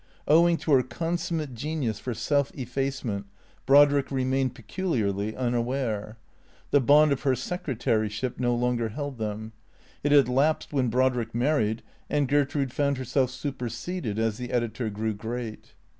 Owing 0.27 0.57
to 0.57 0.71
her 0.71 0.81
consummate 0.81 1.53
genius 1.53 1.99
for 1.99 2.15
self 2.15 2.51
effacement, 2.55 3.27
Brodrick 3.67 4.09
remained 4.09 4.55
peculiarly 4.55 5.35
unaware. 5.35 6.17
The 6.71 6.81
bond 6.81 7.11
of 7.11 7.21
her 7.21 7.35
secretaryship 7.35 8.39
no 8.39 8.55
longer 8.55 8.89
held 8.89 9.19
them. 9.19 9.51
It 10.03 10.11
had 10.11 10.27
lapsed 10.27 10.73
when 10.73 10.89
Brodrick 10.89 11.35
married, 11.35 11.83
and 12.09 12.27
Gertrude 12.27 12.73
found 12.73 12.97
herself 12.97 13.29
superseded 13.29 14.17
as 14.17 14.39
the 14.39 14.51
editor 14.51 14.89
grew 14.89 15.13
great. 15.13 15.75